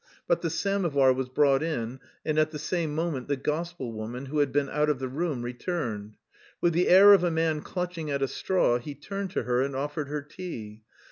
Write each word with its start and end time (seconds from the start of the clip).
But 0.27 0.41
the 0.41 0.49
samovar 0.49 1.13
was 1.13 1.29
brought 1.29 1.61
in, 1.61 1.99
and 2.25 2.39
at 2.39 2.49
the 2.49 2.57
same 2.57 2.95
moment 2.95 3.27
the 3.27 3.35
gospel 3.37 3.93
woman, 3.93 4.25
who 4.25 4.39
had 4.39 4.51
been 4.51 4.67
out 4.67 4.89
of 4.89 4.97
the 4.97 5.07
room, 5.07 5.43
returned. 5.43 6.17
With 6.59 6.73
the 6.73 6.87
air 6.87 7.13
of 7.13 7.23
a 7.23 7.29
man 7.29 7.61
clutching 7.61 8.09
at 8.09 8.23
a 8.23 8.27
straw 8.27 8.79
he 8.79 8.95
turned 8.95 9.29
to 9.33 9.43
her 9.43 9.61
and 9.61 9.75
offered 9.75 10.07
her 10.07 10.23
tea. 10.23 10.81